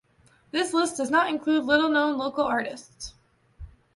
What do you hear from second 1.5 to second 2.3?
little-known